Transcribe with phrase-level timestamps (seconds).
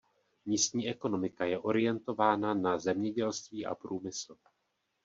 [0.45, 4.35] Místní ekonomika je orientována na zemědělství a průmysl.